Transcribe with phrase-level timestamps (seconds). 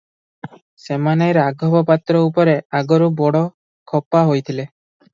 [0.85, 3.47] ସେମାନେ ରାଘବ ପାତ୍ର ଉପରେ ଆଗରୁ ବଡ଼
[3.93, 4.71] ଖପା ହୋଇଥିଲେ।